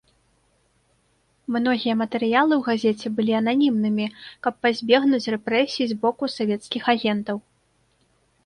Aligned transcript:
Многія 1.57 1.93
матэрыялы 2.01 2.53
ў 2.57 2.61
газеце 2.69 3.07
былі 3.19 3.33
ананімнымі, 3.41 4.05
каб 4.47 4.53
пазбегнуць 4.63 5.31
рэпрэсій 5.37 5.85
з 5.93 5.99
боку 6.07 6.23
савецкіх 6.39 6.83
агентаў. 6.97 7.37